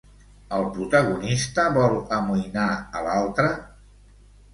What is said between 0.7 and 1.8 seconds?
protagonista